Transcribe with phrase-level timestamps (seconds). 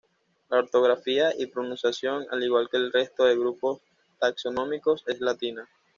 [0.49, 3.81] La ortografía y pronunciación, al igual que el resto de grupos
[4.19, 5.69] taxonómicos, es latina.